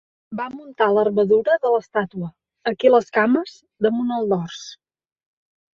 Va 0.37 0.45
muntar 0.53 0.87
l'armadura 0.93 1.57
de 1.65 1.73
l'estàtua, 1.75 2.31
aquí 2.73 2.93
les 2.95 3.13
cames, 3.19 3.55
damunt 3.89 4.19
el 4.19 4.31
dors 4.35 4.67